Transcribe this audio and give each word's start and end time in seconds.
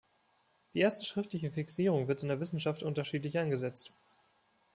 Die 0.73 0.79
erste 0.79 1.05
schriftliche 1.05 1.51
Fixierung 1.51 2.07
wird 2.07 2.23
in 2.23 2.29
der 2.29 2.39
Wissenschaft 2.39 2.81
unterschiedlich 2.81 3.37
angesetzt. 3.37 3.93